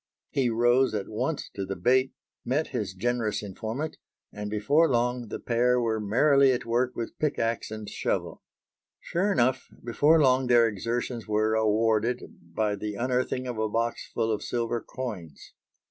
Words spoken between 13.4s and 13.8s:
of a